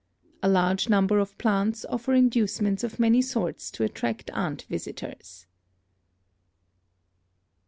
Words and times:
A 0.41 0.49
large 0.49 0.89
number 0.89 1.19
of 1.19 1.37
plants 1.37 1.85
offer 1.87 2.15
inducements 2.15 2.83
of 2.83 2.97
many 2.99 3.21
sorts 3.21 3.69
to 3.69 3.83
attract 3.83 4.31
ant 4.31 4.63
visitors. 4.63 5.45